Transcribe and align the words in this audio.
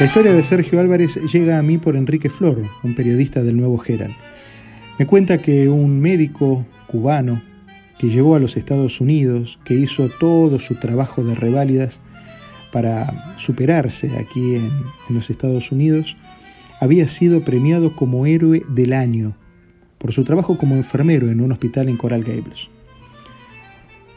La 0.00 0.06
historia 0.06 0.32
de 0.32 0.42
Sergio 0.42 0.80
Álvarez 0.80 1.14
llega 1.32 1.56
a 1.56 1.62
mí 1.62 1.78
por 1.78 1.94
Enrique 1.94 2.28
Flor, 2.28 2.60
un 2.82 2.96
periodista 2.96 3.44
del 3.44 3.56
Nuevo 3.56 3.80
Herald. 3.86 4.12
Me 4.98 5.06
cuenta 5.06 5.38
que 5.38 5.68
un 5.68 6.00
médico 6.00 6.66
cubano 6.88 7.40
que 7.96 8.08
llegó 8.08 8.34
a 8.34 8.40
los 8.40 8.56
Estados 8.56 9.00
Unidos, 9.00 9.60
que 9.64 9.74
hizo 9.74 10.08
todo 10.08 10.58
su 10.58 10.74
trabajo 10.74 11.22
de 11.22 11.36
reválidas 11.36 12.00
para 12.72 13.36
superarse 13.36 14.10
aquí 14.18 14.56
en, 14.56 14.68
en 15.08 15.14
los 15.14 15.30
Estados 15.30 15.70
Unidos, 15.70 16.16
había 16.80 17.06
sido 17.06 17.44
premiado 17.44 17.94
como 17.94 18.26
héroe 18.26 18.62
del 18.68 18.94
año 18.94 19.36
por 19.98 20.12
su 20.12 20.24
trabajo 20.24 20.58
como 20.58 20.74
enfermero 20.74 21.30
en 21.30 21.40
un 21.40 21.52
hospital 21.52 21.88
en 21.88 21.98
Coral 21.98 22.24
Gables. 22.24 22.68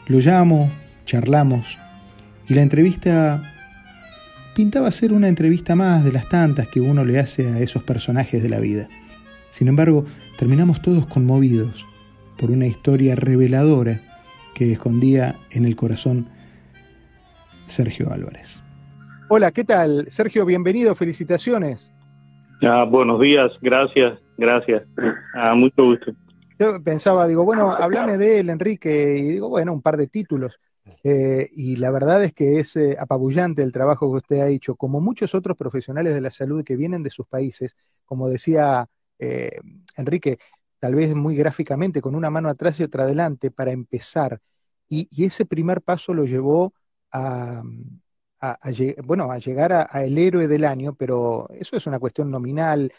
Lo 0.08 0.18
llamo, 0.18 0.72
charlamos, 1.06 1.78
y 2.48 2.54
la 2.54 2.62
entrevista 2.62 3.57
pintaba 4.58 4.90
ser 4.90 5.12
una 5.12 5.28
entrevista 5.28 5.76
más 5.76 6.02
de 6.02 6.10
las 6.10 6.28
tantas 6.28 6.66
que 6.66 6.80
uno 6.80 7.04
le 7.04 7.20
hace 7.20 7.46
a 7.46 7.60
esos 7.60 7.84
personajes 7.84 8.42
de 8.42 8.48
la 8.48 8.58
vida. 8.58 8.88
Sin 9.50 9.68
embargo, 9.68 10.04
terminamos 10.36 10.82
todos 10.82 11.06
conmovidos 11.06 11.86
por 12.36 12.50
una 12.50 12.66
historia 12.66 13.14
reveladora 13.14 14.00
que 14.56 14.72
escondía 14.72 15.36
en 15.52 15.64
el 15.64 15.76
corazón 15.76 16.26
Sergio 17.66 18.12
Álvarez. 18.12 18.64
Hola, 19.28 19.52
¿qué 19.52 19.62
tal? 19.62 20.06
Sergio, 20.08 20.44
bienvenido, 20.44 20.92
felicitaciones. 20.96 21.94
Ah, 22.60 22.82
buenos 22.82 23.20
días, 23.20 23.52
gracias, 23.62 24.18
gracias. 24.38 24.82
Ah, 25.36 25.54
mucho 25.54 25.84
gusto. 25.84 26.10
Yo 26.58 26.82
pensaba, 26.82 27.28
digo, 27.28 27.44
bueno, 27.44 27.70
háblame 27.70 28.18
de 28.18 28.40
él, 28.40 28.50
Enrique, 28.50 29.18
y 29.18 29.28
digo, 29.34 29.50
bueno, 29.50 29.72
un 29.72 29.82
par 29.82 29.96
de 29.96 30.08
títulos. 30.08 30.58
Eh, 31.04 31.48
y 31.52 31.76
la 31.76 31.90
verdad 31.90 32.22
es 32.24 32.32
que 32.32 32.60
es 32.60 32.76
eh, 32.76 32.96
apabullante 32.98 33.62
el 33.62 33.72
trabajo 33.72 34.10
que 34.10 34.16
usted 34.18 34.40
ha 34.40 34.48
hecho, 34.48 34.76
como 34.76 35.00
muchos 35.00 35.34
otros 35.34 35.56
profesionales 35.56 36.14
de 36.14 36.20
la 36.20 36.30
salud 36.30 36.64
que 36.64 36.76
vienen 36.76 37.02
de 37.02 37.10
sus 37.10 37.26
países, 37.26 37.76
como 38.04 38.28
decía 38.28 38.88
eh, 39.18 39.58
Enrique, 39.96 40.38
tal 40.78 40.94
vez 40.94 41.14
muy 41.14 41.36
gráficamente, 41.36 42.00
con 42.00 42.14
una 42.14 42.30
mano 42.30 42.48
atrás 42.48 42.78
y 42.80 42.84
otra 42.84 43.04
adelante 43.04 43.50
para 43.50 43.72
empezar. 43.72 44.40
Y, 44.88 45.08
ese 45.24 45.44
primer 45.46 45.82
paso 45.82 46.14
lo 46.14 46.24
llevó 46.24 46.72
a, 47.12 47.62
bueno, 49.04 49.30
a 49.30 49.38
llegar 49.38 49.72
a 49.72 50.04
el 50.04 50.16
héroe 50.18 50.48
del 50.48 50.64
año, 50.64 50.94
pero 50.94 51.48
eso 51.50 51.76
es 51.76 51.86
una 51.86 51.98
cuestión 51.98 52.30
nominal, 52.30 52.92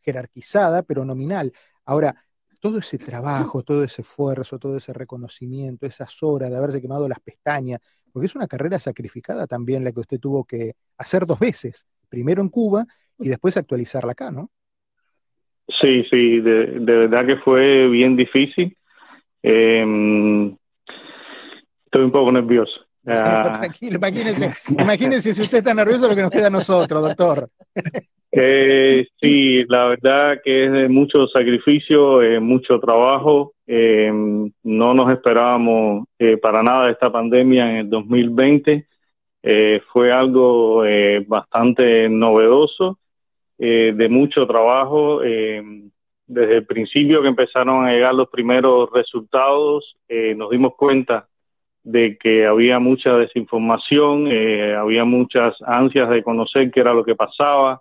jerarquizada, 0.00 0.82
pero 0.82 1.04
nominal. 1.04 1.52
Ahora, 1.84 2.14
todo 2.60 2.78
ese 2.78 2.98
trabajo, 2.98 3.62
todo 3.62 3.84
ese 3.84 4.02
esfuerzo, 4.02 4.58
todo 4.58 4.76
ese 4.76 4.92
reconocimiento, 4.92 5.86
esas 5.86 6.22
horas 6.22 6.50
de 6.50 6.56
haberse 6.56 6.80
quemado 6.80 7.08
las 7.08 7.20
pestañas, 7.20 7.80
porque 8.12 8.26
es 8.26 8.34
una 8.34 8.46
carrera 8.46 8.78
sacrificada 8.78 9.46
también 9.46 9.84
la 9.84 9.92
que 9.92 10.00
usted 10.00 10.18
tuvo 10.18 10.44
que 10.44 10.72
hacer 10.96 11.26
dos 11.26 11.38
veces, 11.38 11.86
primero 12.08 12.42
en 12.42 12.48
Cuba 12.48 12.84
y 13.18 13.28
después 13.28 13.56
actualizarla 13.56 14.12
acá, 14.12 14.30
¿no? 14.30 14.50
Sí, 15.80 16.04
sí, 16.10 16.40
de, 16.40 16.78
verdad 16.80 17.26
que 17.26 17.36
fue 17.36 17.88
bien 17.88 18.16
difícil. 18.16 18.76
Em, 19.42 20.56
estoy 21.84 22.02
un 22.02 22.10
poco 22.10 22.32
nervioso. 22.32 22.87
Ah. 23.08 23.52
Tranquilo, 23.60 23.96
imagínense, 23.96 24.50
imagínense 24.68 25.34
si 25.34 25.42
usted 25.42 25.58
está 25.58 25.74
nervioso 25.74 26.08
lo 26.08 26.14
que 26.14 26.22
nos 26.22 26.30
queda 26.30 26.48
a 26.48 26.50
nosotros, 26.50 27.02
doctor. 27.02 27.48
Eh, 28.30 29.06
sí, 29.20 29.64
la 29.64 29.86
verdad 29.86 30.40
que 30.44 30.66
es 30.66 30.72
de 30.72 30.88
mucho 30.88 31.26
sacrificio, 31.28 32.22
eh, 32.22 32.40
mucho 32.40 32.78
trabajo. 32.78 33.54
Eh, 33.66 34.10
no 34.62 34.94
nos 34.94 35.10
esperábamos 35.10 36.06
eh, 36.18 36.36
para 36.36 36.62
nada 36.62 36.90
esta 36.90 37.10
pandemia 37.10 37.70
en 37.70 37.76
el 37.78 37.90
2020. 37.90 38.86
fue 39.92 40.12
algo 40.12 40.84
bastante 41.26 42.08
novedoso, 42.08 42.98
de 43.58 44.08
mucho 44.10 44.46
trabajo. 44.46 45.20
desde 45.20 46.56
el 46.56 46.66
principio 46.66 47.22
que 47.22 47.28
empezaron 47.28 47.86
a 47.86 47.92
llegar 47.92 48.14
los 48.14 48.28
primeros 48.28 48.90
resultados, 48.92 49.96
nos 50.36 50.50
dimos 50.50 50.74
cuenta 50.76 51.28
de 51.90 52.18
que 52.18 52.46
había 52.46 52.78
mucha 52.78 53.16
desinformación, 53.16 54.26
había 54.76 55.04
muchas 55.04 55.54
ansias 55.62 56.10
de 56.10 56.22
conocer 56.22 56.70
qué 56.70 56.80
era 56.80 56.92
lo 56.92 57.04
que 57.04 57.14
pasaba. 57.14 57.80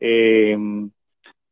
Eh, 0.00 0.56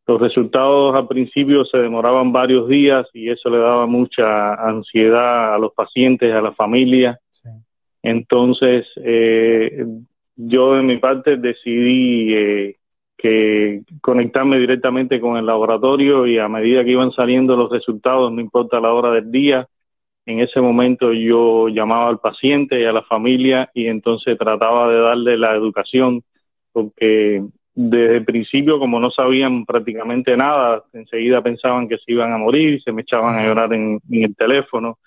los 0.06 0.21
resultados 0.21 0.94
al 0.94 1.09
principio 1.09 1.65
se 1.65 1.78
demoraban 1.78 2.33
varios 2.33 2.69
días 2.69 3.09
y 3.12 3.28
eso 3.28 3.50
le 3.50 3.59
daba 3.59 3.87
mucha 3.87 4.55
ansiedad 4.55 5.55
a 5.55 5.59
los 5.59 5.72
pacientes, 5.75 6.33
a 6.33 6.41
la 6.41 6.53
familia. 6.53 7.19
Entonces, 8.03 8.87
eh, 9.03 9.84
yo 10.37 10.75
de 10.75 10.83
mi 10.83 10.99
parte 10.99 11.38
decidí 11.38 12.34
eh, 12.34 12.77
que 13.19 13.83
conectarme 14.00 14.61
directamente 14.61 15.21
con 15.21 15.37
el 15.38 15.47
laboratorio 15.47 16.25
y 16.25 16.38
a 16.38 16.49
medida 16.49 16.84
que 16.84 16.93
iban 16.93 17.11
saliendo 17.11 17.56
los 17.56 17.69
resultados, 17.69 18.31
no 18.31 18.41
importa 18.41 18.78
la 18.78 18.93
hora 18.93 19.11
del 19.11 19.33
día, 19.33 19.67
en 20.26 20.41
ese 20.41 20.60
momento 20.60 21.12
yo 21.12 21.69
llamaba 21.69 22.09
al 22.09 22.19
paciente 22.19 22.81
y 22.81 22.84
a 22.84 22.92
la 22.92 23.03
familia 23.03 23.70
y 23.72 23.87
entonces 23.87 24.37
trataba 24.37 24.88
de 24.91 24.98
darle 24.98 25.38
la 25.38 25.54
educación 25.54 26.22
porque 26.72 27.42
desde 27.76 28.16
el 28.16 28.25
principio, 28.25 28.78
como 28.78 28.98
no 28.98 29.10
sabían 29.10 29.64
prácticamente 29.64 30.37
nada, 30.37 30.82
enseguida 30.92 31.42
pensaban 31.42 31.88
que 31.88 31.98
se 31.98 32.10
iban 32.10 32.32
a 32.32 32.38
morir, 32.38 32.82
se 32.82 32.91
me 32.91 33.03
echaban 33.03 33.38
a 33.38 33.47
llorar 33.47 33.72
en, 33.72 34.00
el 34.10 34.34
teléfono. 34.34 34.98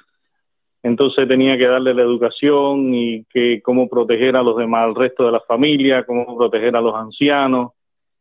Entonces 0.82 1.28
tenía 1.28 1.58
que 1.58 1.68
darle 1.68 1.94
la 1.94 2.04
educación 2.04 2.94
y 2.94 3.26
que 3.26 3.62
cómo 3.62 3.90
proteger 3.90 4.38
a 4.38 4.44
los 4.44 4.56
demás, 4.56 4.86
al 4.86 4.96
resto 4.96 5.26
de 5.26 5.34
la 5.34 5.42
familia, 5.42 6.06
cómo 6.06 6.38
proteger 6.38 6.76
a 6.76 6.82
los 6.82 6.96
ancianos, 6.96 7.72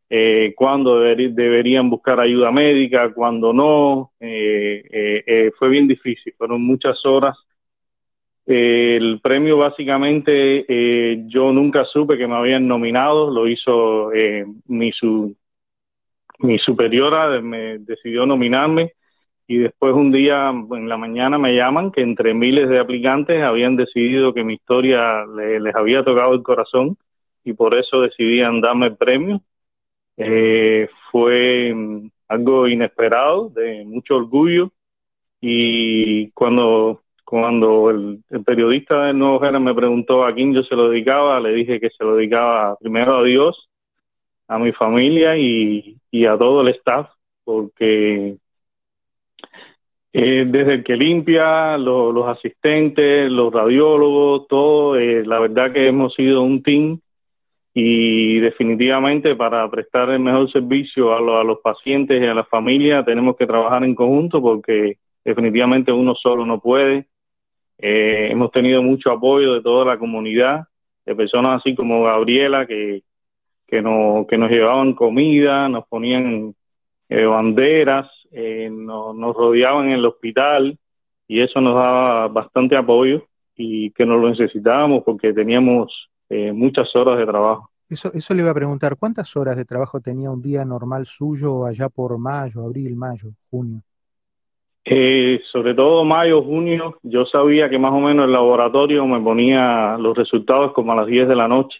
eh, 0.09 0.53
cuándo 0.55 0.99
deberían 0.99 1.89
buscar 1.89 2.19
ayuda 2.19 2.51
médica, 2.51 3.13
cuándo 3.13 3.53
no. 3.53 4.11
Eh, 4.19 4.83
eh, 4.91 5.23
eh, 5.25 5.51
fue 5.57 5.69
bien 5.69 5.87
difícil, 5.87 6.33
fueron 6.37 6.61
muchas 6.61 7.05
horas 7.05 7.37
el 8.45 9.19
premio 9.21 9.57
básicamente 9.57 10.65
yo 11.27 11.51
nunca 11.51 11.85
supe 11.85 12.17
que 12.17 12.25
me 12.25 12.33
habían 12.33 12.67
nominado, 12.67 13.29
lo 13.29 13.47
hizo 13.47 14.09
mi, 14.65 14.91
su, 14.91 15.35
mi 16.39 16.57
superiora, 16.57 17.41
me 17.41 17.77
decidió 17.77 18.25
nominarme 18.25 18.93
y 19.49 19.57
después 19.57 19.95
un 19.95 20.11
día 20.11 20.51
en 20.51 20.87
la 20.87 20.95
mañana 20.95 21.39
me 21.39 21.55
llaman 21.55 21.91
que 21.91 22.01
entre 22.01 22.35
miles 22.35 22.69
de 22.69 22.79
aplicantes 22.79 23.41
habían 23.41 23.75
decidido 23.75 24.31
que 24.31 24.43
mi 24.43 24.53
historia 24.53 25.25
les 25.25 25.75
había 25.75 26.03
tocado 26.03 26.35
el 26.35 26.43
corazón 26.43 26.97
y 27.43 27.53
por 27.53 27.73
eso 27.73 28.01
decidían 28.01 28.61
darme 28.61 28.87
el 28.87 28.95
premio. 28.95 29.41
Eh, 30.19 30.87
fue 31.11 31.73
mm, 31.73 32.09
algo 32.27 32.67
inesperado, 32.67 33.49
de 33.49 33.83
mucho 33.85 34.17
orgullo. 34.17 34.71
Y 35.41 36.29
cuando 36.31 37.01
cuando 37.29 37.91
el, 37.91 38.23
periodista 38.43 39.05
del 39.05 39.19
Nuevo 39.19 39.39
Género 39.39 39.59
me 39.59 39.75
preguntó 39.75 40.25
a 40.25 40.33
quién 40.33 40.51
yo 40.51 40.63
se 40.63 40.75
lo 40.75 40.89
dedicaba, 40.89 41.39
le 41.39 41.53
dije 41.53 41.79
que 41.79 41.91
se 41.91 42.03
lo 42.03 42.15
dedicaba 42.15 42.75
primero 42.77 43.17
a 43.17 43.23
Dios, 43.23 43.69
a 44.47 44.57
mi 44.57 44.71
familia 44.71 45.37
y, 45.37 45.95
a 46.25 46.35
todo 46.39 46.61
el 46.61 46.69
staff, 46.69 47.07
porque 47.43 48.35
eh, 50.11 50.45
desde 50.47 50.73
el 50.73 50.83
que 50.83 50.95
limpia, 50.95 51.77
los 51.77 52.27
asistentes, 52.27 53.31
los 53.31 53.53
radiólogos, 53.53 54.47
todo, 54.47 54.95
eh, 54.97 55.23
la 55.23 55.37
verdad 55.37 55.71
que 55.71 55.87
hemos 55.87 56.15
sido 56.15 56.41
un 56.41 56.63
team 56.63 56.99
y 57.73 58.39
definitivamente 58.39 59.35
para 59.35 59.69
prestar 59.69 60.09
el 60.09 60.19
mejor 60.19 60.51
servicio 60.51 61.13
a, 61.13 61.41
a 61.41 61.43
los 61.43 61.59
pacientes 61.59 62.21
y 62.21 62.25
a 62.25 62.33
la 62.33 62.43
familia 62.43 63.03
tenemos 63.03 63.35
que 63.37 63.45
trabajar 63.45 63.83
en 63.83 63.95
conjunto 63.95 64.41
porque 64.41 64.97
definitivamente 65.23 65.91
uno 65.91 66.15
solo 66.15 66.45
no 66.45 66.59
puede. 66.59 67.05
Eh, 67.77 68.29
hemos 68.31 68.51
tenido 68.51 68.81
mucho 68.81 69.11
apoyo 69.11 69.53
de 69.53 69.61
toda 69.61 69.85
la 69.85 69.97
comunidad, 69.97 70.65
de 71.05 71.15
personas 71.15 71.61
así 71.61 71.75
como 71.75 72.03
Gabriela, 72.03 72.65
que, 72.65 73.03
que, 73.67 73.81
nos, 73.81 74.27
que 74.27 74.37
nos 74.37 74.51
llevaban 74.51 74.93
comida, 74.93 75.69
nos 75.69 75.87
ponían 75.87 76.53
eh, 77.07 77.25
banderas, 77.25 78.09
eh, 78.31 78.69
nos 78.71 79.35
rodeaban 79.35 79.87
en 79.87 79.93
el 79.93 80.05
hospital 80.05 80.77
y 81.27 81.41
eso 81.41 81.61
nos 81.61 81.75
daba 81.75 82.27
bastante 82.27 82.75
apoyo 82.75 83.23
y 83.55 83.91
que 83.91 84.05
nos 84.05 84.21
lo 84.21 84.29
necesitábamos 84.29 85.03
porque 85.03 85.33
teníamos 85.33 86.09
muchas 86.53 86.95
horas 86.95 87.17
de 87.17 87.25
trabajo. 87.25 87.69
Eso, 87.89 88.11
eso 88.13 88.33
le 88.35 88.41
iba 88.41 88.51
a 88.51 88.53
preguntar, 88.55 88.97
¿cuántas 88.99 89.35
horas 89.35 89.57
de 89.57 89.65
trabajo 89.65 89.99
tenía 89.99 90.29
un 90.29 90.41
día 90.41 90.63
normal 90.63 91.07
suyo 91.07 91.65
allá 91.65 91.89
por 91.89 92.19
mayo, 92.19 92.63
abril, 92.63 92.95
mayo, 92.95 93.29
junio? 93.49 93.81
Eh, 94.85 95.41
sobre 95.51 95.73
todo 95.75 96.03
mayo, 96.03 96.41
junio, 96.41 96.97
yo 97.03 97.25
sabía 97.25 97.69
que 97.69 97.77
más 97.77 97.91
o 97.91 97.99
menos 97.99 98.25
el 98.25 98.31
laboratorio 98.31 99.05
me 99.05 99.19
ponía 99.19 99.97
los 99.97 100.17
resultados 100.17 100.73
como 100.73 100.93
a 100.93 100.95
las 100.95 101.07
10 101.07 101.27
de 101.27 101.35
la 101.35 101.47
noche. 101.47 101.79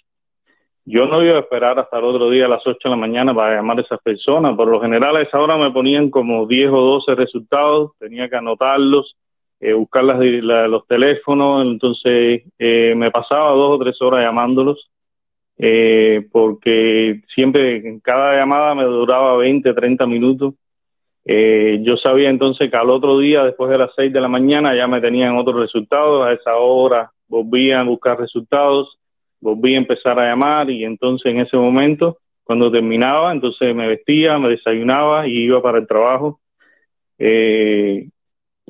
Yo 0.85 1.05
no 1.05 1.23
iba 1.23 1.37
a 1.37 1.39
esperar 1.39 1.79
hasta 1.79 1.99
el 1.99 2.05
otro 2.05 2.29
día 2.29 2.45
a 2.45 2.49
las 2.49 2.65
8 2.65 2.77
de 2.83 2.89
la 2.89 2.95
mañana 2.95 3.33
para 3.33 3.55
llamar 3.55 3.77
a 3.77 3.81
esas 3.81 3.99
personas. 4.01 4.55
Por 4.55 4.67
lo 4.67 4.81
general 4.81 5.15
a 5.15 5.21
esa 5.21 5.39
hora 5.39 5.57
me 5.57 5.71
ponían 5.71 6.09
como 6.09 6.47
10 6.47 6.69
o 6.71 6.81
12 6.81 7.15
resultados, 7.15 7.91
tenía 7.99 8.29
que 8.29 8.35
anotarlos, 8.35 9.15
eh, 9.59 9.73
buscar 9.73 10.03
los 10.05 10.87
teléfonos, 10.87 11.65
entonces 11.65 12.43
eh, 12.59 12.93
me 12.95 13.11
pasaba 13.11 13.51
dos 13.51 13.75
o 13.75 13.83
tres 13.83 14.01
horas 14.01 14.23
llamándolos. 14.23 14.89
eh, 15.57 16.27
porque 16.31 17.21
siempre 17.35 17.99
cada 18.03 18.35
llamada 18.37 18.75
me 18.75 18.83
duraba 18.85 19.37
20, 19.37 19.73
30 19.73 20.05
minutos. 20.07 20.53
Yo 21.81 21.97
sabía 21.97 22.29
entonces 22.29 22.71
que 22.71 22.77
al 22.77 22.89
otro 22.89 23.19
día, 23.19 23.43
después 23.43 23.69
de 23.69 23.77
las 23.77 23.91
6 23.95 24.11
de 24.13 24.21
la 24.21 24.27
mañana, 24.27 24.75
ya 24.75 24.87
me 24.87 25.01
tenían 25.01 25.37
otros 25.37 25.59
resultados. 25.59 26.25
A 26.25 26.33
esa 26.33 26.55
hora 26.57 27.11
volvía 27.27 27.81
a 27.81 27.83
buscar 27.83 28.19
resultados, 28.19 28.97
volví 29.41 29.75
a 29.75 29.79
empezar 29.79 30.19
a 30.19 30.27
llamar 30.29 30.69
y 30.71 30.83
entonces 30.85 31.31
en 31.31 31.39
ese 31.41 31.57
momento, 31.57 32.17
cuando 32.43 32.71
terminaba, 32.71 33.31
entonces 33.31 33.75
me 33.75 33.87
vestía, 33.87 34.39
me 34.39 34.49
desayunaba 34.49 35.27
y 35.27 35.33
iba 35.45 35.61
para 35.61 35.77
el 35.79 35.87
trabajo. 35.87 36.39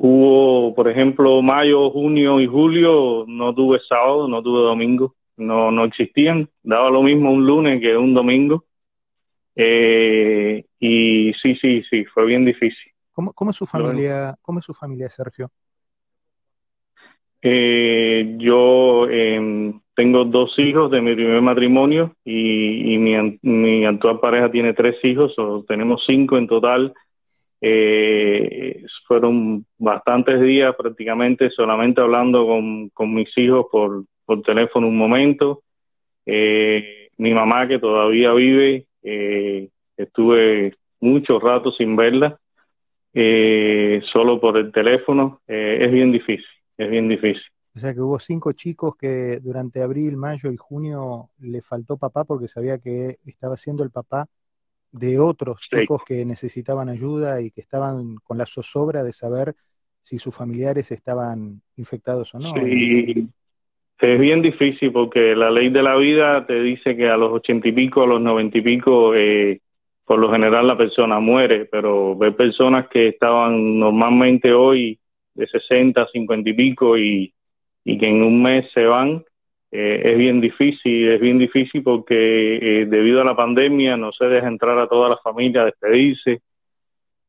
Hubo, 0.01 0.73
por 0.75 0.89
ejemplo, 0.89 1.41
mayo, 1.41 1.89
junio 1.91 2.39
y 2.39 2.47
julio, 2.47 3.25
no 3.27 3.53
tuve 3.53 3.79
sábado, 3.87 4.27
no 4.27 4.41
tuve 4.41 4.61
domingo 4.61 5.15
no, 5.39 5.71
no 5.71 5.85
existían, 5.85 6.49
daba 6.61 6.89
lo 6.89 7.01
mismo 7.01 7.31
un 7.31 7.45
lunes 7.45 7.81
que 7.81 7.97
un 7.97 8.13
domingo. 8.13 8.65
Eh, 9.55 10.63
y 10.79 11.33
sí, 11.41 11.55
sí, 11.55 11.83
sí, 11.89 12.05
fue 12.05 12.25
bien 12.25 12.45
difícil. 12.45 12.91
¿Cómo, 13.11 13.33
cómo 13.33 13.51
es 13.51 13.57
su 13.57 13.65
familia, 13.65 14.35
cómo 14.41 14.59
es 14.59 14.65
su 14.65 14.73
familia, 14.73 15.09
Sergio? 15.09 15.49
Eh, 17.41 18.35
yo 18.37 19.09
em, 19.09 19.79
tengo 19.95 20.25
dos 20.25 20.57
hijos 20.59 20.91
de 20.91 21.01
mi 21.01 21.15
primer 21.15 21.41
matrimonio 21.41 22.15
y, 22.23 22.97
mi, 22.97 23.39
mi, 23.41 23.85
actual 23.85 24.19
pareja 24.19 24.51
tiene 24.51 24.73
tres 24.73 24.95
hijos, 25.03 25.33
o 25.37 25.63
tenemos 25.63 26.03
cinco 26.05 26.37
en 26.37 26.47
total. 26.47 26.93
Eh, 27.61 28.85
fueron 29.07 29.65
bastantes 29.77 30.39
días 30.41 30.75
prácticamente 30.75 31.49
solamente 31.49 31.99
hablando 31.99 32.45
con, 32.45 32.89
con 32.89 33.13
mis 33.13 33.29
hijos 33.37 33.65
por, 33.71 34.05
por 34.25 34.41
teléfono 34.43 34.87
un 34.87 34.97
momento. 34.97 35.63
Eh, 36.25 37.09
mi 37.17 37.33
mamá, 37.33 37.67
que 37.67 37.79
todavía 37.79 38.31
vive, 38.33 38.85
eh, 39.01 39.69
estuve 39.97 40.75
mucho 40.99 41.39
rato 41.39 41.71
sin 41.71 41.95
verla, 41.95 42.39
eh, 43.13 44.01
solo 44.13 44.39
por 44.39 44.57
el 44.57 44.71
teléfono. 44.71 45.41
es 45.47 45.91
bien 45.91 46.11
difícil, 46.11 46.45
es 46.77 46.89
bien 46.89 47.09
difícil. 47.09 47.41
O 47.75 47.79
sea 47.79 47.93
que 47.93 48.01
hubo 48.01 48.19
cinco 48.19 48.51
chicos 48.51 48.95
que 48.95 49.39
durante 49.41 49.81
abril, 49.81 50.17
mayo 50.17 50.51
y 50.51 50.57
junio 50.57 51.29
le 51.39 51.61
faltó 51.61 51.97
papá 51.97 52.25
porque 52.25 52.47
sabía 52.47 52.77
que 52.77 53.15
estaba 53.25 53.57
siendo 53.57 53.83
el 53.83 53.89
papá 53.89 54.27
de 54.91 55.19
otros 55.19 55.59
chicos 55.69 56.01
que 56.05 56.25
necesitaban 56.25 56.89
ayuda 56.89 57.41
y 57.41 57.51
que 57.51 57.61
estaban 57.61 58.15
con 58.23 58.37
la 58.37 58.45
zozobra 58.45 59.03
de 59.03 59.13
saber 59.13 59.53
si 60.01 60.17
sus 60.17 60.35
familiares 60.35 60.91
estaban 60.91 61.61
infectados 61.75 62.33
o 62.33 62.39
no. 62.39 62.53
Sí, 62.55 63.27
es 63.99 64.19
bien 64.19 64.41
difícil 64.41 64.91
porque 64.91 65.35
la 65.35 65.51
ley 65.51 65.69
de 65.69 65.83
la 65.83 65.95
vida 65.97 66.45
te 66.45 66.61
dice 66.61 66.95
que 66.95 67.09
a 67.09 67.17
los 67.17 67.31
ochenta 67.31 67.67
y 67.67 67.73
pico, 67.73 68.03
a 68.03 68.07
los 68.07 68.21
noventa 68.21 68.57
y 68.57 68.61
pico, 68.61 69.13
eh, 69.13 69.61
por 70.05 70.19
lo 70.19 70.31
general 70.31 70.65
la 70.67 70.77
persona 70.77 71.19
muere, 71.19 71.65
pero 71.65 72.15
ver 72.15 72.35
personas 72.35 72.87
que 72.87 73.09
estaban 73.09 73.77
normalmente 73.77 74.53
hoy 74.53 74.99
de 75.35 75.47
60, 75.47 76.07
50 76.11 76.49
y 76.49 76.53
pico 76.53 76.97
y, 76.97 77.33
y 77.83 77.97
que 77.97 78.07
en 78.07 78.23
un 78.23 78.41
mes 78.41 78.65
se 78.73 78.85
van, 78.85 79.23
eh, 79.71 80.01
es 80.03 80.17
bien 80.17 80.41
difícil, 80.41 81.09
es 81.09 81.21
bien 81.21 81.37
difícil 81.37 81.83
porque 81.83 82.81
eh, 82.81 82.85
debido 82.85 83.21
a 83.21 83.25
la 83.25 83.35
pandemia 83.35 83.97
no 83.97 84.11
se 84.11 84.25
deja 84.25 84.47
entrar 84.47 84.79
a 84.79 84.87
toda 84.87 85.09
la 85.09 85.17
familia 85.17 85.61
a 85.61 85.65
despedirse, 85.65 86.41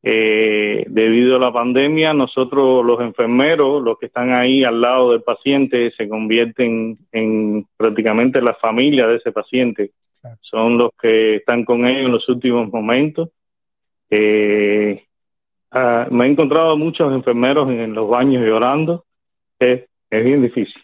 eh, 0.03 0.83
debido 0.87 1.35
a 1.35 1.39
la 1.39 1.53
pandemia, 1.53 2.13
nosotros 2.13 2.83
los 2.83 2.99
enfermeros, 3.01 3.83
los 3.83 3.99
que 3.99 4.07
están 4.07 4.31
ahí 4.31 4.63
al 4.63 4.81
lado 4.81 5.11
del 5.11 5.21
paciente, 5.21 5.91
se 5.91 6.09
convierten 6.09 6.97
en 7.11 7.67
prácticamente 7.77 8.41
la 8.41 8.55
familia 8.55 9.07
de 9.07 9.17
ese 9.17 9.31
paciente. 9.31 9.91
Son 10.41 10.77
los 10.77 10.91
que 10.99 11.37
están 11.37 11.65
con 11.65 11.85
ellos 11.85 12.05
en 12.05 12.11
los 12.11 12.29
últimos 12.29 12.71
momentos. 12.71 13.29
Eh, 14.09 15.03
ah, 15.71 16.07
me 16.09 16.25
he 16.25 16.31
encontrado 16.31 16.77
muchos 16.77 17.13
enfermeros 17.13 17.69
en, 17.69 17.93
los 17.93 18.09
baños 18.09 18.43
llorando. 18.43 19.05
Es, 19.59 19.85
es 20.09 20.23
bien 20.23 20.41
difícil. 20.41 20.81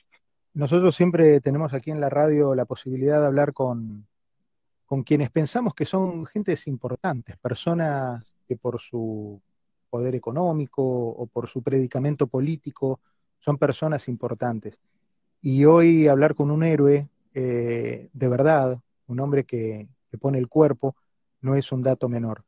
Nosotros 0.57 0.95
siempre 0.95 1.39
tenemos 1.39 1.71
aquí 1.75 1.91
en 1.91 2.01
la 2.01 2.09
radio 2.09 2.55
la 2.55 2.65
posibilidad 2.65 3.21
de 3.21 3.27
hablar 3.27 3.53
con, 3.53 4.07
con 4.87 5.03
quienes 5.03 5.29
pensamos 5.29 5.75
que 5.75 5.85
son 5.85 6.25
gentes 6.25 6.65
importantes, 6.65 7.37
personas 7.37 8.35
que 8.47 8.57
por 8.57 8.81
su 8.81 9.39
poder 9.87 10.15
económico 10.15 10.81
o 10.83 11.27
por 11.27 11.47
su 11.47 11.61
predicamento 11.61 12.25
político 12.25 13.01
son 13.37 13.59
personas 13.59 14.07
importantes. 14.07 14.81
Y 15.43 15.63
hoy 15.65 16.07
hablar 16.07 16.33
con 16.33 16.49
un 16.49 16.63
héroe 16.63 17.07
eh, 17.35 18.09
de 18.11 18.27
verdad, 18.27 18.79
un 19.05 19.19
hombre 19.19 19.43
que, 19.43 19.87
que 20.09 20.17
pone 20.17 20.39
el 20.39 20.47
cuerpo, 20.47 20.95
no 21.39 21.53
es 21.53 21.71
un 21.71 21.83
dato 21.83 22.09
menor. 22.09 22.46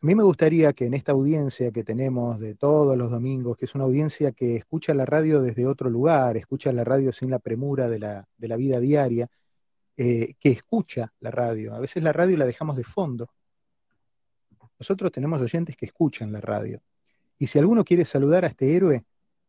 A 0.00 0.06
mí 0.06 0.14
me 0.14 0.22
gustaría 0.22 0.72
que 0.74 0.86
en 0.86 0.94
esta 0.94 1.10
audiencia 1.10 1.72
que 1.72 1.82
tenemos 1.82 2.38
de 2.38 2.54
todos 2.54 2.96
los 2.96 3.10
domingos, 3.10 3.56
que 3.56 3.64
es 3.64 3.74
una 3.74 3.82
audiencia 3.82 4.30
que 4.30 4.54
escucha 4.54 4.94
la 4.94 5.04
radio 5.04 5.42
desde 5.42 5.66
otro 5.66 5.90
lugar, 5.90 6.36
escucha 6.36 6.72
la 6.72 6.84
radio 6.84 7.12
sin 7.12 7.30
la 7.30 7.40
premura 7.40 7.88
de 7.88 7.98
la, 7.98 8.24
de 8.36 8.46
la 8.46 8.54
vida 8.54 8.78
diaria, 8.78 9.28
eh, 9.96 10.34
que 10.38 10.50
escucha 10.50 11.12
la 11.18 11.32
radio. 11.32 11.74
A 11.74 11.80
veces 11.80 12.04
la 12.04 12.12
radio 12.12 12.36
la 12.36 12.46
dejamos 12.46 12.76
de 12.76 12.84
fondo. 12.84 13.28
Nosotros 14.78 15.10
tenemos 15.10 15.40
oyentes 15.40 15.76
que 15.76 15.86
escuchan 15.86 16.30
la 16.30 16.40
radio. 16.40 16.80
Y 17.36 17.48
si 17.48 17.58
alguno 17.58 17.82
quiere 17.82 18.04
saludar 18.04 18.44
a 18.44 18.48
este 18.48 18.76
héroe, 18.76 19.04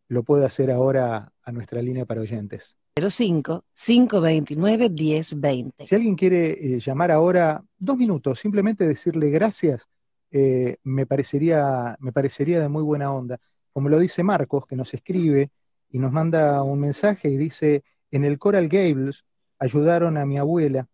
lo 0.08 0.24
puede 0.24 0.48
hacer 0.48 0.72
ahora 0.72 1.32
a 1.44 1.52
nuestra 1.52 1.84
línea 1.84 2.06
para 2.06 2.22
oyentes. 2.22 2.76
05-529-1020. 2.96 5.86
Si 5.86 5.94
alguien 5.94 6.16
quiere 6.16 6.54
eh, 6.54 6.80
llamar 6.80 7.12
ahora, 7.12 7.64
dos 7.78 7.98
minutos, 7.98 8.40
simplemente 8.40 8.88
decirle 8.88 9.30
gracias, 9.30 9.88
eh, 10.32 10.78
me, 10.84 11.06
parecería, 11.06 11.96
me 12.00 12.12
parecería 12.12 12.60
de 12.60 12.70
muy 12.70 12.84
buena 12.84 13.12
onda. 13.14 13.40
Como 13.74 13.90
lo 13.90 14.00
dice 14.00 14.24
Marcos, 14.24 14.66
que 14.66 14.76
nos 14.76 14.94
escribe 14.94 15.52
y 15.90 16.00
nos 16.00 16.12
manda 16.12 16.64
un 16.64 16.80
mensaje 16.80 17.30
y 17.30 17.38
dice, 17.38 17.84
en 18.12 18.26
el 18.26 18.38
Coral 18.38 18.68
Gables 18.68 19.26
ayudaron 19.60 20.18
a 20.18 20.26
mi 20.26 20.38
abuela 20.38 20.88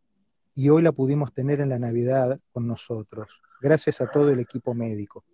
y 0.53 0.69
hoy 0.69 0.81
la 0.81 0.91
pudimos 0.91 1.33
tener 1.33 1.59
en 1.59 1.69
la 1.69 1.79
Navidad 1.79 2.39
con 2.51 2.67
nosotros, 2.67 3.27
gracias 3.61 4.01
a 4.01 4.07
todo 4.07 4.31
el 4.31 4.39
equipo 4.39 4.73
médico. 4.73 5.25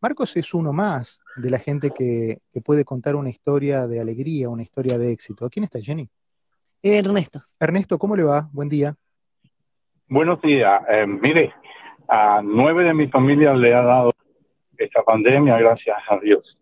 Marcos 0.00 0.36
es 0.36 0.54
uno 0.54 0.72
más 0.72 1.20
de 1.36 1.50
la 1.50 1.58
gente 1.58 1.90
que, 1.90 2.38
puede 2.64 2.84
contar 2.84 3.16
una 3.16 3.30
historia 3.30 3.86
de 3.86 4.00
alegría, 4.00 4.48
una 4.48 4.62
historia 4.62 4.98
de 4.98 5.12
éxito. 5.12 5.48
¿Quién 5.48 5.64
está, 5.64 5.80
Jenny? 5.80 6.08
Ernesto. 6.82 7.40
Ernesto, 7.58 7.98
¿cómo 7.98 8.14
le 8.14 8.22
va? 8.22 8.48
Buen 8.52 8.68
día. 8.68 8.94
Buenos 10.08 10.40
días. 10.42 10.82
Eh, 10.88 11.06
mire, 11.06 11.52
a 12.08 12.40
nueve 12.42 12.84
de 12.84 12.94
mi 12.94 13.08
familia 13.08 13.52
le 13.54 13.74
ha 13.74 13.82
dado 13.82 14.10
esta 14.76 15.02
pandemia, 15.02 15.58
gracias 15.58 15.98
a 16.08 16.18
Dios. 16.18 16.58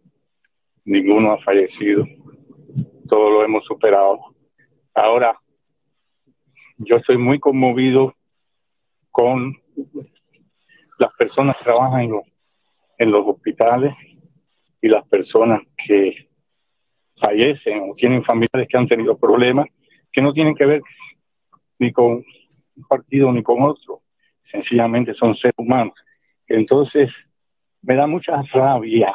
Ninguno 0.84 1.32
ha 1.32 1.38
fallecido. 1.38 2.04
Todo 3.08 3.30
lo 3.30 3.44
hemos 3.44 3.64
superado. 3.64 4.18
Ahora, 4.94 5.38
yo 6.78 6.96
estoy 6.96 7.16
muy 7.16 7.38
conmovido 7.38 8.14
con 9.10 9.54
las 10.98 11.12
personas 11.14 11.56
que 11.58 11.64
trabajan 11.64 12.00
en 12.00 12.10
los, 12.10 12.24
en 12.98 13.10
los 13.10 13.26
hospitales 13.26 13.94
y 14.80 14.88
las 14.88 15.06
personas 15.08 15.60
que 15.86 16.28
fallecen 17.20 17.90
o 17.90 17.94
tienen 17.94 18.24
familiares 18.24 18.68
que 18.68 18.76
han 18.76 18.88
tenido 18.88 19.16
problemas 19.16 19.66
que 20.12 20.22
no 20.22 20.32
tienen 20.32 20.54
que 20.54 20.66
ver 20.66 20.82
ni 21.78 21.92
con 21.92 22.24
un 22.76 22.84
partido 22.88 23.32
ni 23.32 23.42
con 23.42 23.62
otro, 23.62 24.00
sencillamente 24.50 25.14
son 25.14 25.36
seres 25.36 25.54
humanos. 25.56 25.94
Entonces, 26.46 27.10
me 27.82 27.94
da 27.94 28.06
mucha 28.06 28.42
rabia 28.52 29.14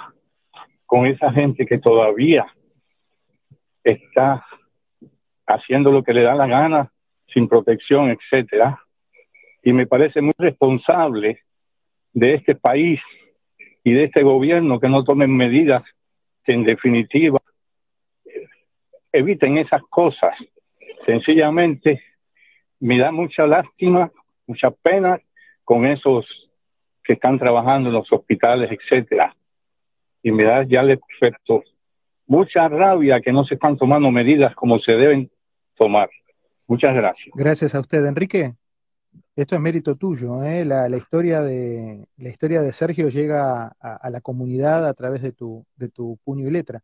con 0.86 1.06
esa 1.06 1.32
gente 1.32 1.66
que 1.66 1.78
todavía 1.78 2.46
está 3.84 4.46
haciendo 5.48 5.92
lo 5.92 6.04
que 6.04 6.14
le 6.14 6.24
da 6.24 6.36
la 6.36 6.48
gana 6.48 6.92
sin 7.34 7.48
protección, 7.48 8.10
etcétera. 8.10 8.80
Y 9.64 9.74
me 9.74 9.88
parece 9.88 10.22
muy 10.22 10.34
responsable 10.38 11.42
de 12.14 12.34
este 12.36 12.56
país 12.56 13.00
y 13.84 13.94
de 13.94 14.06
este 14.06 14.24
gobierno 14.24 14.80
que 14.80 14.90
no 14.90 15.04
tomen 15.04 15.36
medidas 15.36 15.84
que 16.44 16.54
en 16.54 16.64
definitiva 16.64 17.40
eviten 19.12 19.58
esas 19.58 19.82
cosas. 19.84 20.36
Sencillamente 21.06 22.02
me 22.80 22.98
da 22.98 23.12
mucha 23.12 23.46
lástima, 23.46 24.12
mucha 24.48 24.72
pena 24.72 25.20
con 25.64 25.86
esos 25.86 26.26
que 27.04 27.14
están 27.14 27.40
trabajando 27.40 27.90
en 27.90 27.96
los 27.96 28.12
hospitales, 28.12 28.70
etcétera. 28.72 29.36
Y 30.24 30.32
me 30.32 30.44
da 30.44 30.64
ya 30.64 30.82
el 30.82 30.92
efecto 30.92 31.64
mucha 32.28 32.70
rabia 32.70 33.20
que 33.20 33.34
no 33.34 33.44
se 33.44 33.56
están 33.56 33.78
tomando 33.78 34.10
medidas 34.10 34.56
como 34.56 34.80
se 34.80 34.94
deben 34.94 35.30
tomar. 35.76 36.10
Muchas 36.68 36.96
gracias. 36.96 37.30
Gracias 37.36 37.76
a 37.76 37.82
usted, 37.82 38.06
Enrique. 38.06 38.54
Esto 39.36 39.56
es 39.56 39.62
mérito 39.62 39.96
tuyo, 39.96 40.44
¿eh? 40.44 40.64
la, 40.64 40.88
historia 40.96 41.42
de, 41.42 42.06
la 42.18 42.30
historia 42.30 42.62
de 42.62 42.72
Sergio 42.72 43.10
llega 43.10 43.68
a, 43.82 44.10
la 44.10 44.22
comunidad 44.22 44.88
a 44.88 44.94
través 44.94 45.22
de 45.22 45.34
tu, 45.34 45.66
de 45.76 45.90
tu 45.90 46.18
puño 46.24 46.48
y 46.48 46.52
letra. 46.52 46.80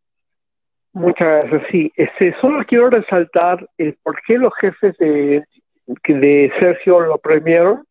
Muchas 0.91 1.27
gracias, 1.27 1.61
sí. 1.71 1.91
Este, 1.95 2.33
solo 2.41 2.65
quiero 2.65 2.89
resaltar 2.89 3.69
el 3.77 3.97
por 4.03 4.19
qué 4.25 4.37
los 4.37 4.53
jefes 4.59 4.97
de 4.97 5.43
de 5.87 6.51
Sergio 6.59 6.99
lo 6.99 7.17
premiaron, 7.17 7.85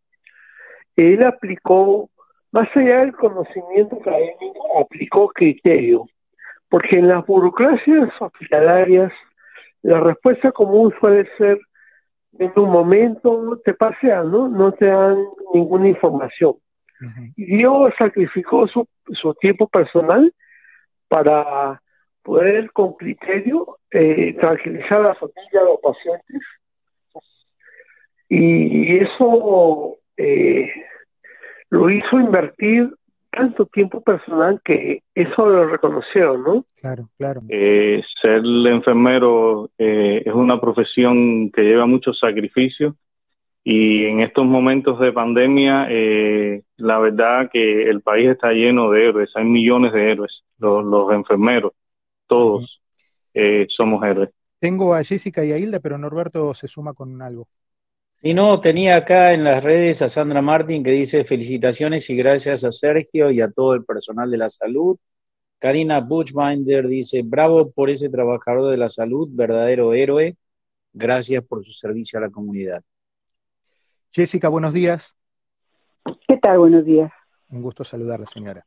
él 0.97 1.23
aplicó, 1.25 2.11
más 2.53 2.69
allá 2.75 3.01
del 3.01 3.13
conocimiento 3.13 3.97
académico, 3.97 4.81
aplicó 4.81 5.29
criterio, 5.29 6.05
porque 6.69 6.99
en 6.99 7.09
las 7.09 7.25
burocracias 7.27 8.11
hospitalarias 8.21 9.13
la 9.83 10.01
respuesta 10.01 10.53
común 10.53 10.93
suele 11.01 11.29
ser 11.39 11.59
en 12.39 12.53
un 12.57 12.71
momento 12.71 13.61
te 13.65 13.75
pasean, 13.75 14.31
¿no? 14.31 14.49
No 14.49 14.73
te 14.73 14.87
dan 14.87 15.17
ninguna 15.55 15.89
información. 15.89 16.55
Y 17.37 17.57
Dios 17.59 17.93
sacrificó 17.99 18.67
su, 18.69 18.89
su 19.13 19.35
tiempo 19.35 19.69
personal 19.69 20.33
para 21.09 21.81
poder 22.23 22.73
con 22.73 22.95
criterio 22.95 23.79
eh, 23.91 24.35
tranquilizar 24.41 25.01
a 25.01 25.09
la 25.09 25.15
familia, 25.15 25.61
a 25.61 25.65
los 25.65 25.81
pacientes. 25.81 26.43
Y 28.29 28.97
eso 28.97 29.97
eh, 30.17 30.71
lo 31.71 31.91
hizo 31.91 32.19
invertir 32.19 32.93
tanto 33.31 33.67
tiempo 33.67 34.01
personal 34.01 34.61
que 34.65 35.03
eso 35.15 35.47
lo 35.47 35.69
reconocieron, 35.69 36.43
¿no? 36.43 36.65
Claro, 36.81 37.09
claro. 37.19 37.43
Eh, 37.49 38.03
ser 38.23 38.43
enfermero 38.45 39.71
eh, 39.79 40.23
es 40.25 40.33
una 40.35 40.61
profesión 40.61 41.51
que 41.51 41.63
lleva 41.63 41.87
mucho 41.87 42.15
sacrificio 42.15 42.97
y 43.69 44.05
en 44.05 44.21
estos 44.21 44.47
momentos 44.47 45.01
de 45.01 45.13
pandemia, 45.13 45.89
eh, 45.91 46.63
la 46.77 47.01
verdad 47.01 47.51
que 47.53 47.91
el 47.91 48.01
país 48.01 48.29
está 48.29 48.53
lleno 48.53 48.93
de 48.93 49.09
héroes, 49.09 49.31
hay 49.35 49.45
millones 49.45 49.93
de 49.93 50.13
héroes, 50.13 50.45
los, 50.59 50.85
los 50.85 51.13
enfermeros, 51.13 51.73
todos 52.29 52.81
eh, 53.35 53.67
somos 53.77 54.05
héroes. 54.05 54.31
Tengo 54.61 54.95
a 54.95 55.03
Jessica 55.03 55.45
y 55.45 55.51
a 55.51 55.59
Hilda, 55.59 55.81
pero 55.81 55.99
Norberto 55.99 56.55
se 56.55 56.69
suma 56.69 56.95
con 56.95 57.21
algo. 57.21 57.49
Y 58.27 58.35
no, 58.35 58.59
tenía 58.59 58.97
acá 58.97 59.35
en 59.35 59.45
las 59.45 59.63
redes 59.63 60.03
a 60.03 60.09
Sandra 60.09 60.43
Martín 60.43 60.83
que 60.83 60.91
dice 60.91 61.23
felicitaciones 61.23 62.11
y 62.11 62.17
gracias 62.17 62.65
a 62.65 62.73
Sergio 62.73 63.31
y 63.31 63.41
a 63.41 63.53
todo 63.53 63.75
el 63.75 63.85
personal 63.85 64.29
de 64.29 64.37
la 64.37 64.49
salud. 64.49 64.97
Karina 65.61 66.01
Buchbinder 66.01 66.89
dice, 66.89 67.23
bravo 67.25 67.71
por 67.71 67.89
ese 67.89 68.09
trabajador 68.09 68.73
de 68.73 68.79
la 68.79 68.89
salud, 68.89 69.29
verdadero 69.31 69.95
héroe. 69.95 70.37
Gracias 70.93 71.45
por 71.45 71.65
su 71.65 71.71
servicio 71.71 72.19
a 72.19 72.23
la 72.23 72.31
comunidad. 72.31 72.83
Jessica, 74.11 74.49
buenos 74.49 74.73
días. 74.73 75.17
¿Qué 76.27 76.37
tal? 76.39 76.59
Buenos 76.59 76.85
días. 76.85 77.13
Un 77.49 77.63
gusto 77.63 77.85
saludarla, 77.85 78.27
señora. 78.27 78.67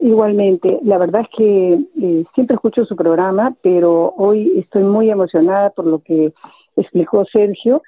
Igualmente, 0.00 0.80
la 0.82 0.98
verdad 0.98 1.22
es 1.22 1.28
que 1.34 1.72
eh, 1.72 2.24
siempre 2.34 2.56
escucho 2.56 2.84
su 2.84 2.94
programa, 2.94 3.56
pero 3.62 4.12
hoy 4.18 4.52
estoy 4.58 4.82
muy 4.82 5.08
emocionada 5.08 5.70
por 5.70 5.86
lo 5.86 6.00
que 6.00 6.34
explicó 6.76 7.24
Sergio, 7.24 7.82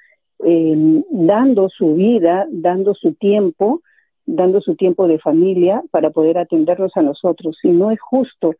eh, 0.45 1.03
dando 1.11 1.69
su 1.69 1.95
vida, 1.95 2.47
dando 2.49 2.93
su 2.93 3.13
tiempo, 3.13 3.81
dando 4.25 4.61
su 4.61 4.75
tiempo 4.75 5.07
de 5.07 5.19
familia 5.19 5.83
para 5.91 6.11
poder 6.11 6.37
atendernos 6.37 6.91
a 6.95 7.01
nosotros. 7.01 7.57
Y 7.63 7.69
no 7.69 7.91
es 7.91 7.99
justo. 7.99 8.55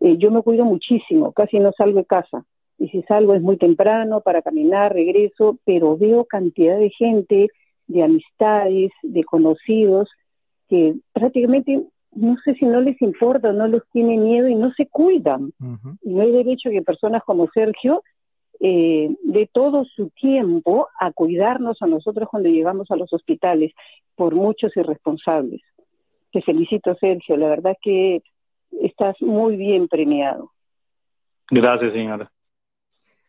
Eh, 0.00 0.16
yo 0.18 0.30
me 0.30 0.42
cuido 0.42 0.64
muchísimo, 0.64 1.32
casi 1.32 1.58
no 1.58 1.72
salgo 1.72 1.98
de 1.98 2.04
casa. 2.04 2.44
Y 2.78 2.88
si 2.88 3.02
salgo 3.02 3.34
es 3.34 3.42
muy 3.42 3.56
temprano 3.56 4.20
para 4.20 4.42
caminar, 4.42 4.92
regreso, 4.92 5.58
pero 5.64 5.96
veo 5.96 6.24
cantidad 6.24 6.78
de 6.78 6.90
gente, 6.90 7.48
de 7.86 8.02
amistades, 8.02 8.90
de 9.02 9.24
conocidos, 9.24 10.08
que 10.68 10.94
prácticamente 11.12 11.84
no 12.12 12.36
sé 12.44 12.54
si 12.54 12.64
no 12.64 12.80
les 12.80 13.00
importa, 13.02 13.52
no 13.52 13.66
les 13.66 13.82
tiene 13.92 14.16
miedo 14.16 14.48
y 14.48 14.54
no 14.54 14.72
se 14.72 14.86
cuidan. 14.86 15.52
Y 16.02 16.14
no 16.14 16.22
hay 16.22 16.32
derecho 16.32 16.70
que 16.70 16.82
personas 16.82 17.22
como 17.24 17.48
Sergio 17.52 18.02
eh, 18.66 19.14
de 19.22 19.46
todo 19.52 19.84
su 19.84 20.08
tiempo 20.08 20.88
a 20.98 21.12
cuidarnos 21.12 21.82
a 21.82 21.86
nosotros 21.86 22.30
cuando 22.30 22.48
llegamos 22.48 22.90
a 22.90 22.96
los 22.96 23.12
hospitales 23.12 23.74
por 24.14 24.34
muchos 24.34 24.74
irresponsables. 24.74 25.60
Te 26.32 26.40
felicito, 26.40 26.96
Sergio. 26.98 27.36
La 27.36 27.48
verdad 27.48 27.76
que 27.82 28.22
estás 28.80 29.20
muy 29.20 29.56
bien 29.56 29.86
premiado. 29.86 30.50
Gracias, 31.50 31.92
señora. 31.92 32.32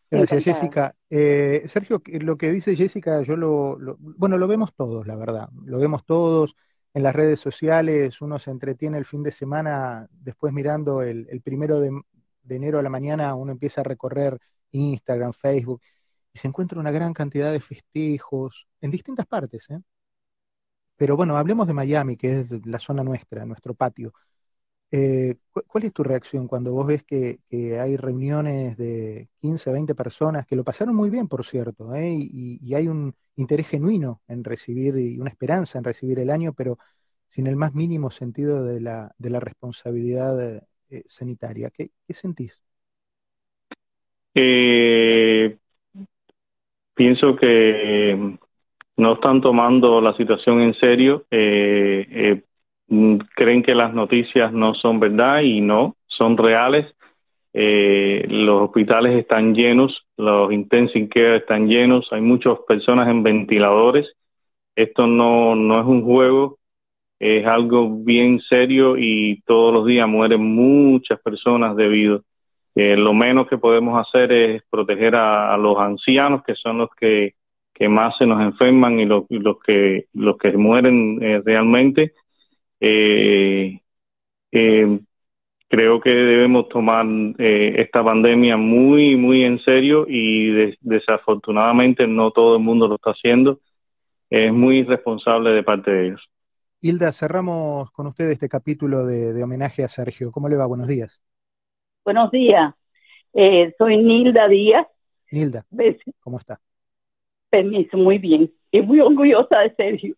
Gracias, 0.09 0.45
Jessica. 0.45 0.95
Eh, 1.09 1.63
Sergio, 1.65 2.01
lo 2.21 2.37
que 2.37 2.49
dice 2.51 2.73
Jessica, 2.73 3.21
yo 3.23 3.35
lo, 3.35 3.77
lo, 3.77 3.97
bueno, 3.99 4.37
lo 4.37 4.47
vemos 4.47 4.73
todos, 4.73 5.05
la 5.05 5.17
verdad. 5.17 5.49
Lo 5.65 5.79
vemos 5.79 6.05
todos 6.05 6.55
en 6.93 7.03
las 7.03 7.13
redes 7.13 7.41
sociales. 7.41 8.21
Uno 8.21 8.39
se 8.39 8.51
entretiene 8.51 8.97
el 8.97 9.03
fin 9.03 9.21
de 9.21 9.31
semana, 9.31 10.07
después 10.11 10.53
mirando 10.53 11.01
el, 11.01 11.27
el 11.29 11.41
primero 11.41 11.81
de, 11.81 11.91
de 12.45 12.55
enero 12.55 12.79
a 12.79 12.83
la 12.83 12.89
mañana, 12.89 13.35
uno 13.35 13.51
empieza 13.51 13.81
a 13.81 13.83
recorrer 13.83 14.39
Instagram, 14.71 15.33
Facebook, 15.33 15.81
y 16.33 16.39
se 16.39 16.47
encuentra 16.47 16.79
una 16.79 16.91
gran 16.91 17.13
cantidad 17.13 17.51
de 17.51 17.59
festejos 17.59 18.67
en 18.81 18.91
distintas 18.91 19.25
partes. 19.25 19.69
¿eh? 19.69 19.79
Pero 20.97 21.15
bueno, 21.17 21.37
hablemos 21.37 21.67
de 21.67 21.73
Miami, 21.73 22.17
que 22.17 22.41
es 22.41 22.65
la 22.65 22.79
zona 22.79 23.03
nuestra, 23.03 23.45
nuestro 23.45 23.73
patio. 23.73 24.13
Eh, 24.91 25.35
¿Cuál 25.51 25.83
es 25.85 25.93
tu 25.93 26.03
reacción 26.03 26.47
cuando 26.47 26.71
vos 26.71 26.87
ves 26.87 27.03
que, 27.03 27.39
hay 27.79 27.97
reuniones 27.97 28.77
de 28.77 29.29
15, 29.41 29.71
20 29.71 29.95
personas 29.95 30.45
que 30.45 30.55
lo 30.55 30.63
pasaron 30.63 30.95
muy 30.95 31.09
bien, 31.09 31.27
por 31.27 31.45
cierto, 31.45 31.93
¿eh? 31.95 32.13
y, 32.13 32.59
y, 32.61 32.73
hay 32.75 32.87
un 32.87 33.13
interés 33.35 33.67
genuino 33.67 34.21
en 34.27 34.43
recibir 34.43 34.97
y 34.97 35.19
una 35.19 35.29
esperanza 35.31 35.77
en 35.79 35.83
recibir 35.83 36.19
el 36.19 36.29
año, 36.29 36.53
pero 36.53 36.77
sin 37.27 37.47
el 37.47 37.55
más 37.55 37.73
mínimo 37.73 38.11
sentido 38.11 38.63
de 38.63 38.79
la, 38.79 39.13
de 39.17 39.29
la 39.29 39.39
responsabilidad 39.39 40.63
eh, 40.89 41.03
sanitaria? 41.05 41.69
¿Qué, 41.69 41.89
¿Qué, 42.07 42.13
sentís? 42.13 42.61
Eh, 44.33 45.57
pienso 46.93 47.35
que 47.35 48.37
no 48.97 49.13
están 49.13 49.41
tomando 49.41 50.01
la 50.01 50.15
situación 50.15 50.61
en 50.61 50.73
serio. 50.75 51.25
Eh, 51.31 52.07
eh, 52.09 52.43
creen 53.35 53.63
que 53.63 53.75
las 53.75 53.93
noticias 53.93 54.51
no 54.53 54.73
son 54.73 54.99
verdad 54.99 55.41
y 55.41 55.61
no, 55.61 55.95
son 56.07 56.37
reales. 56.37 56.93
Eh, 57.53 58.25
los 58.27 58.63
hospitales 58.63 59.17
están 59.17 59.55
llenos, 59.55 60.05
los 60.17 60.51
intensive 60.51 61.07
care 61.07 61.37
están 61.37 61.67
llenos, 61.69 62.07
hay 62.11 62.21
muchas 62.21 62.59
personas 62.67 63.07
en 63.07 63.23
ventiladores. 63.23 64.07
Esto 64.75 65.07
no, 65.07 65.55
no 65.55 65.79
es 65.79 65.85
un 65.85 66.03
juego, 66.03 66.57
es 67.19 67.45
algo 67.45 67.89
bien 68.03 68.41
serio 68.41 68.97
y 68.97 69.41
todos 69.45 69.73
los 69.73 69.85
días 69.85 70.07
mueren 70.07 70.41
muchas 70.41 71.19
personas 71.21 71.75
debido 71.75 72.23
eh, 72.75 72.97
lo 72.97 73.13
menos 73.13 73.47
que 73.47 73.57
podemos 73.57 74.05
hacer 74.05 74.31
es 74.33 74.63
proteger 74.69 75.15
a, 75.15 75.55
los 75.57 75.77
ancianos, 75.79 76.43
que 76.43 76.55
son 76.55 76.79
los 76.79 76.89
que, 76.99 77.35
que 77.73 77.87
más 77.87 78.17
se 78.17 78.25
nos 78.25 78.41
enferman 78.41 78.99
y 78.99 79.05
los, 79.05 79.25
que 79.65 80.07
los 80.13 80.37
que 80.37 80.51
mueren 80.51 81.19
eh, 81.23 81.41
realmente. 81.45 82.13
Eh, 82.79 83.79
eh 84.51 84.99
creo 85.67 85.99
que 85.99 86.09
debemos 86.11 86.69
tomar 86.69 87.05
esta 87.37 88.03
pandemia 88.03 88.55
muy, 88.55 89.15
muy 89.17 89.43
en 89.43 89.59
serio 89.59 90.05
y 90.07 90.51
de, 90.51 90.77
desafortunadamente 90.81 92.07
no 92.07 92.31
todo 92.31 92.57
el 92.57 92.63
mundo 92.63 92.87
lo 92.87 92.95
está 92.95 93.11
haciendo. 93.11 93.59
Es 94.29 94.53
muy 94.53 94.79
irresponsable 94.79 95.51
de 95.51 95.63
parte 95.63 95.91
de 95.91 96.07
ellos. 96.07 96.29
Hilda, 96.81 97.11
cerramos 97.11 97.91
con 97.91 98.07
usted 98.07 98.29
este 98.29 98.47
capítulo 98.47 99.05
de, 99.05 99.33
de 99.33 99.43
homenaje 99.43 99.83
a 99.83 99.87
Sergio. 99.87 100.31
¿Cómo 100.31 100.49
le 100.49 100.55
va? 100.55 100.65
Buenos 100.65 100.87
días. 100.87 101.23
Buenos 102.03 102.29
días. 102.31 102.73
Eh, 103.33 103.73
soy 103.77 103.97
Nilda 103.97 104.47
Díaz. 104.47 104.87
Nilda, 105.31 105.65
¿cómo 106.19 106.37
está? 106.37 106.61
Permiso, 107.49 107.97
muy 107.97 108.17
bien. 108.17 108.53
Y 108.71 108.81
muy 108.81 108.99
orgullosa 108.99 109.59
de 109.59 109.73
Sergio, 109.75 110.15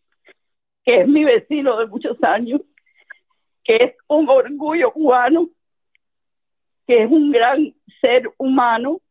que 0.83 1.01
es 1.01 1.07
mi 1.07 1.23
vecino 1.23 1.77
de 1.79 1.87
muchos 1.87 2.21
años, 2.23 2.61
que 3.63 3.75
es 3.77 3.95
un 4.07 4.29
orgullo 4.29 4.91
cubano, 4.91 5.49
que 6.85 7.03
es 7.03 7.11
un 7.11 7.31
gran 7.31 7.73
ser 8.01 8.29
humano, 8.37 9.01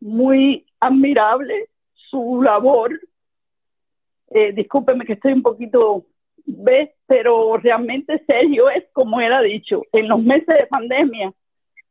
muy 0.00 0.66
admirable 0.80 1.68
su 1.94 2.42
labor. 2.42 3.00
Eh, 4.28 4.52
discúlpeme 4.52 5.04
que 5.04 5.14
estoy 5.14 5.32
un 5.32 5.42
poquito 5.42 6.06
¿ves? 6.46 6.90
pero 7.06 7.56
realmente 7.56 8.22
Sergio 8.26 8.70
es 8.70 8.84
como 8.92 9.18
ha 9.18 9.42
dicho, 9.42 9.82
en 9.92 10.08
los 10.08 10.22
meses 10.22 10.46
de 10.46 10.66
pandemia 10.66 11.32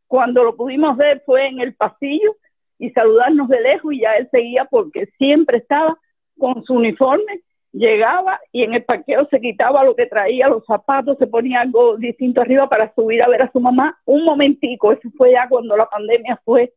cuando 0.08 0.44
lo 0.44 0.56
pudimos 0.56 0.98
ver 0.98 1.22
fue 1.26 1.48
en 1.48 1.60
el 1.60 1.76
pasillo 1.76 2.36
y 2.80 2.90
saludarnos 2.92 3.48
de 3.50 3.62
lejos 3.62 3.94
y 3.94 4.02
ya 4.02 4.14
él 4.14 4.28
seguía 4.32 4.66
porque 4.66 5.08
siempre 5.18 5.58
estaba 5.58 5.98
con 6.38 6.64
su 6.64 6.74
uniforme, 6.74 7.42
llegaba 7.72 8.40
y 8.52 8.64
en 8.64 8.74
el 8.74 8.84
parqueo 8.84 9.28
se 9.30 9.40
quitaba 9.40 9.84
lo 9.84 9.96
que 9.96 10.08
traía, 10.08 10.48
los 10.48 10.66
zapatos, 10.66 11.18
se 11.18 11.28
ponía 11.28 11.62
algo 11.62 11.98
distinto 11.98 12.42
arriba 12.42 12.68
para 12.68 12.94
subir 12.96 13.22
a 13.22 13.28
ver 13.28 13.44
a 13.44 13.52
su 13.52 13.60
mamá 13.60 14.00
un 14.06 14.24
momentico, 14.24 14.92
eso 14.92 15.10
fue 15.18 15.34
ya 15.34 15.48
cuando 15.48 15.76
la 15.76 15.86
pandemia 15.86 16.42
fue 16.44 16.74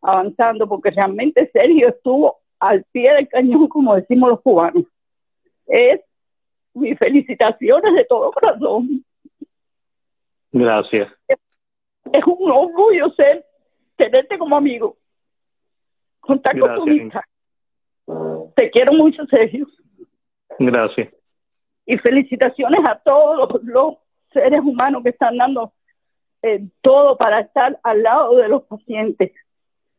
avanzando, 0.00 0.68
porque 0.68 0.90
realmente 0.90 1.50
Sergio 1.52 1.88
estuvo 1.88 2.38
al 2.60 2.84
pie 2.92 3.12
del 3.14 3.28
cañón, 3.28 3.68
como 3.68 3.94
decimos 3.94 4.30
los 4.30 4.40
cubanos. 4.42 4.84
Es 5.66 6.00
mis 6.74 6.98
felicitaciones 6.98 7.94
de 7.94 8.04
todo 8.04 8.30
corazón. 8.32 9.04
Gracias 10.52 11.08
es 12.12 12.24
un 12.26 12.50
orgullo 12.50 13.10
ser, 13.14 13.44
tenerte 13.96 14.38
como 14.38 14.56
amigo, 14.56 14.96
contar 16.20 16.58
con 16.58 16.74
tu 16.76 16.88
hija. 16.88 17.26
Te 18.54 18.70
quiero 18.70 18.92
mucho, 18.92 19.24
Sergio. 19.26 19.66
Gracias. 20.58 21.12
Y 21.86 21.98
felicitaciones 21.98 22.80
a 22.88 22.98
todos 22.98 23.60
los, 23.62 23.96
seres 24.32 24.60
humanos 24.62 25.04
que 25.04 25.10
están 25.10 25.36
dando 25.36 25.72
eh, 26.42 26.66
todo 26.80 27.16
para 27.16 27.40
estar 27.40 27.78
al 27.84 28.02
lado 28.02 28.36
de 28.36 28.48
los 28.48 28.64
pacientes. 28.64 29.32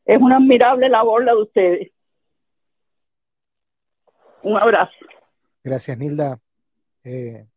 Es 0.03 0.21
una 0.21 0.37
admirable 0.37 0.89
labor 0.89 1.23
la 1.23 1.33
de 1.33 1.41
ustedes. 1.41 1.91
Un 4.43 4.57
abrazo. 4.57 4.91
Gracias, 5.63 5.97
Nilda. 5.97 6.37
Eh, 7.05 7.47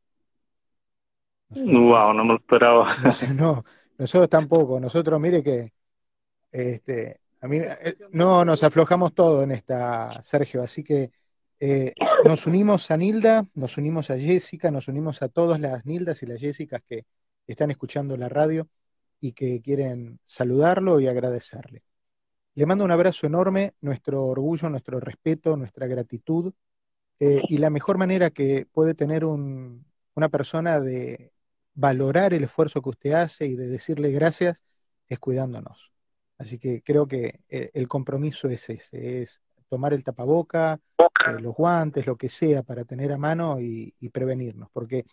wow, 1.48 2.12
no 2.12 2.24
me 2.24 2.34
lo 2.34 2.36
esperaba. 2.36 2.96
No, 3.34 3.64
nosotros 3.96 4.28
tampoco. 4.28 4.78
Nosotros, 4.78 5.18
mire 5.18 5.42
que 5.42 5.72
este, 6.52 7.20
a 7.40 7.48
mí, 7.48 7.58
eh, 7.58 7.96
no, 8.10 8.44
nos 8.44 8.62
aflojamos 8.62 9.14
todo 9.14 9.42
en 9.42 9.52
esta, 9.52 10.22
Sergio. 10.22 10.62
Así 10.62 10.84
que 10.84 11.10
eh, 11.60 11.94
nos 12.24 12.46
unimos 12.46 12.90
a 12.90 12.96
Nilda, 12.96 13.46
nos 13.54 13.78
unimos 13.78 14.10
a 14.10 14.18
Jessica, 14.18 14.70
nos 14.70 14.86
unimos 14.86 15.22
a 15.22 15.28
todas 15.28 15.58
las 15.58 15.86
Nildas 15.86 16.22
y 16.22 16.26
las 16.26 16.40
Jessicas 16.40 16.82
que 16.86 17.06
están 17.46 17.70
escuchando 17.70 18.16
la 18.16 18.28
radio 18.28 18.68
y 19.18 19.32
que 19.32 19.62
quieren 19.62 20.20
saludarlo 20.24 21.00
y 21.00 21.08
agradecerle. 21.08 21.82
Le 22.54 22.66
mando 22.66 22.84
un 22.84 22.90
abrazo 22.90 23.26
enorme, 23.26 23.74
nuestro 23.80 24.24
orgullo, 24.26 24.68
nuestro 24.68 25.00
respeto, 25.00 25.56
nuestra 25.56 25.86
gratitud 25.86 26.52
eh, 27.20 27.42
y 27.48 27.58
la 27.58 27.70
mejor 27.70 27.98
manera 27.98 28.30
que 28.30 28.66
puede 28.72 28.94
tener 28.94 29.24
una 29.24 30.28
persona 30.30 30.80
de 30.80 31.32
valorar 31.74 32.34
el 32.34 32.44
esfuerzo 32.44 32.82
que 32.82 32.88
usted 32.90 33.12
hace 33.12 33.46
y 33.46 33.56
de 33.56 33.68
decirle 33.68 34.10
gracias 34.10 34.64
es 35.08 35.18
cuidándonos. 35.18 35.92
Así 36.38 36.58
que 36.58 36.82
creo 36.82 37.06
que 37.06 37.40
eh, 37.48 37.70
el 37.74 37.88
compromiso 37.88 38.48
es 38.48 38.68
ese, 38.70 39.22
es 39.22 39.42
tomar 39.68 39.92
el 39.92 40.04
tapaboca, 40.04 40.80
eh, 40.98 41.40
los 41.40 41.54
guantes, 41.54 42.06
lo 42.06 42.16
que 42.16 42.28
sea, 42.28 42.62
para 42.62 42.84
tener 42.84 43.12
a 43.12 43.18
mano 43.18 43.60
y, 43.60 43.92
prevenirnos. 44.12 44.70
Porque 44.72 45.04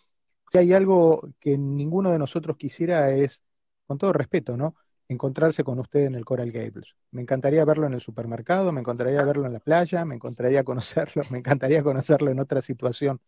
si 0.50 0.58
hay 0.58 0.72
algo 0.72 1.28
que 1.40 1.58
ninguno 1.58 2.10
de 2.10 2.18
nosotros 2.18 2.56
quisiera 2.56 3.10
es, 3.10 3.42
con 3.86 3.98
todo 3.98 4.12
respeto, 4.12 4.56
¿no? 4.56 4.76
Encontrarse 5.08 5.62
con 5.62 5.78
usted 5.78 6.06
en 6.06 6.14
el 6.14 6.24
Coral 6.24 6.50
Gables. 6.50 6.94
Me 7.12 7.22
encantaría 7.22 7.64
verlo 7.64 7.86
en 7.86 7.94
el 7.94 8.00
supermercado, 8.00 8.72
me 8.72 8.80
encantaría 8.80 9.24
verlo 9.24 9.46
en 9.46 9.52
la 9.52 9.60
playa, 9.60 10.04
me 10.04 10.16
encantaría 10.16 10.64
conocerlo, 10.64 11.22
me 11.30 11.38
encantaría 11.38 11.82
conocerlo 11.82 12.30
en 12.30 12.40
otra 12.40 12.60
situación, 12.62 13.20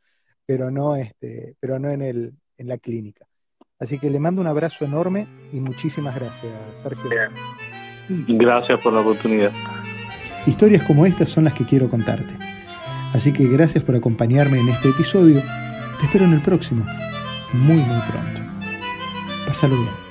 pero 0.45 0.71
no, 0.71 0.97
este, 0.97 1.57
pero 1.61 1.79
no 1.79 1.91
en, 1.91 2.03
el, 2.03 2.35
en 2.57 2.69
la 2.69 2.79
clínica. 2.79 3.27
Así 3.79 3.99
que 3.99 4.11
le 4.11 4.19
mando 4.19 4.41
un 4.41 4.49
abrazo 4.49 4.85
enorme 4.85 5.29
y 5.53 5.61
muchísimas 5.61 6.15
gracias, 6.15 6.53
Sergio. 6.83 7.09
Gracias 8.09 8.81
por 8.81 8.93
la 8.93 9.01
oportunidad. 9.01 9.53
Historias 10.47 10.83
como 10.85 11.07
estas 11.07 11.29
son 11.29 11.45
las 11.45 11.55
que 11.55 11.65
quiero 11.65 11.89
contarte. 11.89 12.35
Así 13.13 13.33
que 13.33 13.47
gracias 13.47 13.85
por 13.85 13.95
acompañarme 13.95 14.61
en 14.61 14.69
este 14.69 14.89
episodio. 14.89 15.43
Te 16.01 16.07
espero 16.07 16.25
en 16.25 16.35
el 16.35 16.41
próximo, 16.41 16.85
muy 17.53 17.77
muy 17.77 18.01
pronto. 18.11 18.41
Pásalo 19.47 19.77
bien. 19.77 20.08